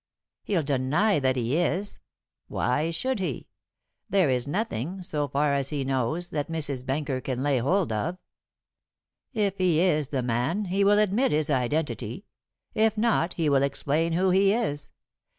[0.41, 1.99] "He'll deny that he is."
[2.47, 3.49] "Why should he?
[4.09, 6.83] There is nothing, so far as he knows, that Mrs.
[6.83, 8.17] Benker can lay hold of.
[9.31, 12.25] If he is the man he will admit his identity,
[12.73, 14.89] if not, he will explain who he is.